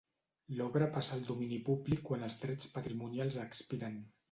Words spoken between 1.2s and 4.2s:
domini públic quan els drets patrimonials expiren.